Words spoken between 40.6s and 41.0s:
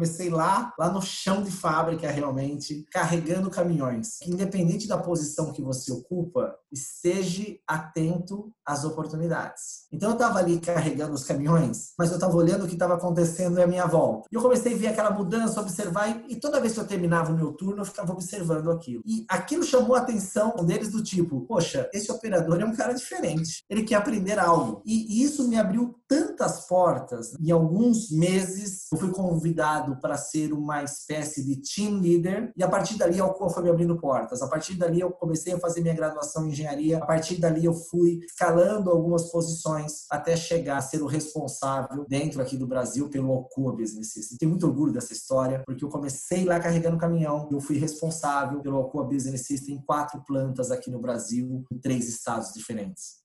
a